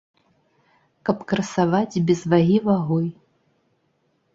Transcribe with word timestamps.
Каб 1.11 1.21
красаваць 1.33 2.01
без 2.09 2.19
вагі 2.35 2.59
вагой. 2.67 3.07